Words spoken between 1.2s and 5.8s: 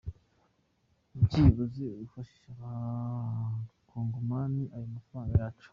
Byibuze ufashishe abakongomani ayo mafaranga yacu.